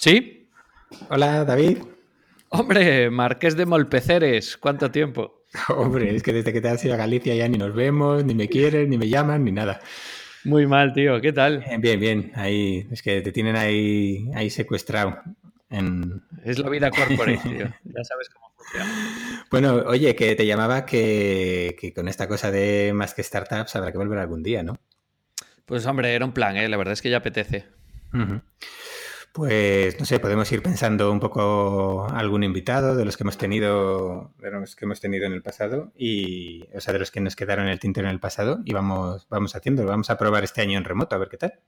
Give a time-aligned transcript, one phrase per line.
[0.00, 0.48] ¿Sí?
[1.10, 1.76] Hola, David.
[2.48, 5.44] Hombre, Marqués de Molpeceres, ¿cuánto tiempo?
[5.68, 8.34] Hombre, es que desde que te has ido a Galicia ya ni nos vemos, ni
[8.34, 9.78] me quieres, ni me llaman, ni nada.
[10.44, 11.20] Muy mal, tío.
[11.20, 11.66] ¿Qué tal?
[11.80, 12.32] Bien, bien.
[12.34, 15.20] Ahí, es que te tienen ahí, ahí secuestrado.
[15.68, 16.22] En...
[16.44, 17.68] Es la vida corporate, tío.
[17.84, 19.44] Ya sabes cómo funciona.
[19.50, 23.92] Bueno, oye, que te llamaba que, que, con esta cosa de más que startups habrá
[23.92, 24.78] que volver algún día, ¿no?
[25.66, 26.70] Pues hombre, era un plan, ¿eh?
[26.70, 27.66] La verdad es que ya apetece.
[28.14, 28.42] Uh -huh.
[29.32, 34.34] Pues no sé, podemos ir pensando un poco algún invitado de los que hemos tenido,
[34.38, 37.36] de los que hemos tenido en el pasado y, o sea, de los que nos
[37.36, 39.88] quedaron en el tintero en el pasado y vamos, vamos haciéndolo.
[39.88, 41.60] Vamos a probar este año en remoto a ver qué tal.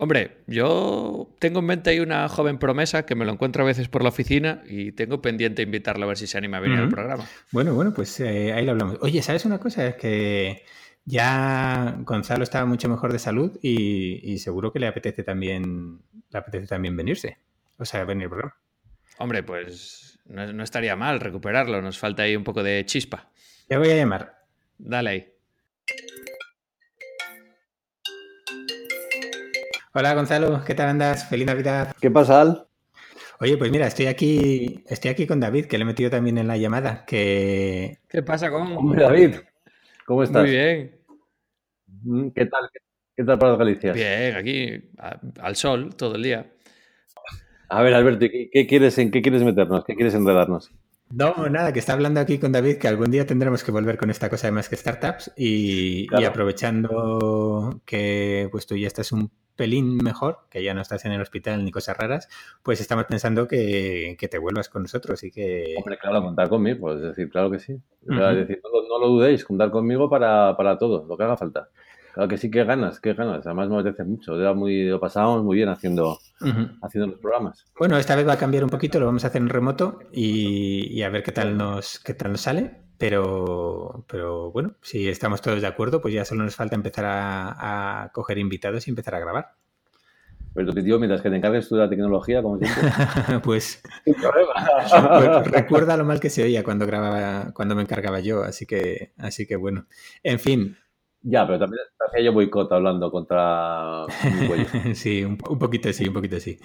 [0.00, 3.88] Hombre, yo tengo en mente ahí una joven promesa que me lo encuentro a veces
[3.88, 6.82] por la oficina y tengo pendiente invitarla a ver si se anima a venir uh
[6.82, 6.84] -huh.
[6.84, 7.24] al programa.
[7.50, 8.98] Bueno, bueno, pues eh, ahí lo hablamos.
[9.00, 9.88] Oye, ¿sabes una cosa?
[9.88, 10.62] Es que
[11.04, 16.00] ya Gonzalo estaba mucho mejor de salud y, y, seguro que le apetece también
[16.30, 17.38] le apetece también venirse.
[17.78, 18.56] O sea, venir al programa.
[19.18, 21.82] Hombre, pues no, no, estaría mal recuperarlo.
[21.82, 23.30] Nos falta ahí un poco de chispa.
[23.68, 24.44] Ya voy a llamar.
[24.78, 25.32] Dale ahí.
[29.94, 31.28] Hola Gonzalo, ¿qué tal andas?
[31.28, 31.96] Feliz Navidad.
[32.00, 32.68] ¿Qué pasa, Al?
[33.40, 36.46] Oye, pues mira, estoy aquí, estoy aquí con David, que le he metido también en
[36.46, 37.04] la llamada.
[37.04, 37.98] Que...
[38.08, 38.76] ¿Qué pasa con?
[38.76, 39.36] Hombre, David,
[40.04, 40.42] ¿cómo estás?
[40.42, 41.00] Muy bien.
[42.02, 42.68] Mm, ¿Qué tal?
[42.72, 42.80] ¿Qué
[43.24, 43.92] tal para Galicia?
[43.92, 46.46] Bien, aquí a, al sol todo el día.
[47.68, 49.84] A ver, Alberto, ¿qué, qué, quieres, ¿en qué quieres meternos?
[49.84, 50.70] ¿Qué quieres enredarnos?
[51.10, 54.10] No, nada, que está hablando aquí con David que algún día tendremos que volver con
[54.10, 56.22] esta cosa de más que startups y, claro.
[56.22, 61.12] y aprovechando que pues tú ya estás un pelín mejor, que ya no estás en
[61.12, 62.28] el hospital ni cosas raras,
[62.62, 65.74] pues estamos pensando que, que te vuelvas con nosotros y que...
[65.76, 67.72] Hombre, claro, contar conmigo, es decir, claro que sí.
[67.72, 68.30] Uh -huh.
[68.32, 71.68] Es decir, no, no, lo dudéis, contar conmigo para, para todo, lo que haga falta.
[72.14, 73.46] Claro que sí, que ganas, que ganas.
[73.46, 74.38] Además me apetece mucho.
[74.38, 76.78] Era muy, lo pasábamos muy bien haciendo, uh -huh.
[76.82, 77.64] haciendo los programas.
[77.78, 80.86] Bueno, esta vez va a cambiar un poquito, lo vamos a hacer en remoto y,
[80.92, 82.82] y a ver qué tal nos, qué tal nos sale.
[82.98, 88.02] Pero, pero bueno, si estamos todos de acuerdo, pues ya solo nos falta empezar a,
[88.02, 89.54] a coger invitados y empezar a grabar.
[90.58, 92.58] Pero te digo, mientras que te encargues tú de la tecnología, como
[93.44, 94.18] pues, pues,
[95.44, 99.46] recuerda lo mal que se oía cuando grababa, cuando me encargaba yo, así que, así
[99.46, 99.86] que bueno.
[100.24, 100.76] En fin.
[101.20, 104.06] Ya, pero también hacía yo boicot hablando contra
[104.94, 106.58] sí, un, un, poquito sí, un poquito sí.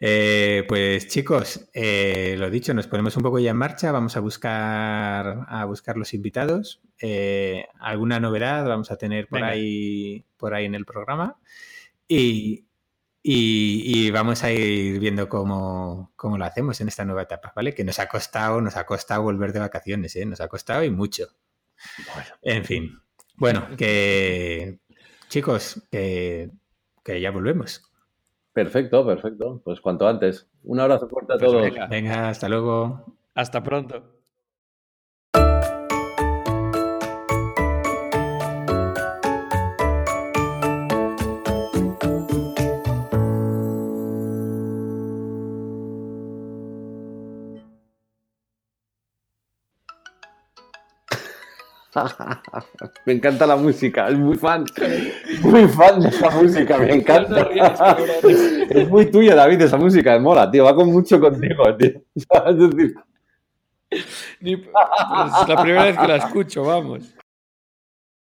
[0.00, 4.20] Eh, pues chicos, eh, lo dicho, nos ponemos un poco ya en marcha, vamos a
[4.20, 6.82] buscar a buscar los invitados.
[7.00, 9.52] Eh, alguna novedad vamos a tener por Venga.
[9.52, 11.38] ahí, por ahí en el programa.
[12.08, 12.66] Y,
[13.22, 17.74] y, y, vamos a ir viendo cómo, cómo, lo hacemos en esta nueva etapa, ¿vale?
[17.74, 20.26] Que nos ha costado, nos ha costado volver de vacaciones, ¿eh?
[20.26, 21.28] Nos ha costado y mucho.
[22.12, 22.30] Bueno.
[22.42, 23.00] En fin.
[23.40, 24.78] Bueno, que
[25.28, 26.50] chicos, que,
[27.02, 27.82] que ya volvemos.
[28.52, 29.62] Perfecto, perfecto.
[29.64, 30.46] Pues cuanto antes.
[30.62, 31.62] Un abrazo fuerte a pues todos.
[31.62, 33.16] Venga, venga, hasta luego.
[33.34, 34.19] Hasta pronto.
[53.06, 54.64] me encanta la música, es muy fan,
[55.42, 57.48] muy fan de esa música, me encanta.
[58.70, 62.02] es muy tuya, David, esa música, me mola, tío, va con mucho contigo, tío.
[62.14, 62.94] Es decir...
[64.40, 64.72] Ni, pues,
[65.42, 67.12] es la primera vez que la escucho, vamos.